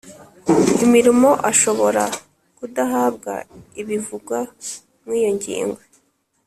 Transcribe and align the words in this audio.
imirimo 0.85 1.29
ashobora 1.51 2.03
kudahabwa 2.57 3.33
ibivugwa 3.81 4.39
mu 5.03 5.11
iyo 5.19 5.29
ngingo 5.37 5.81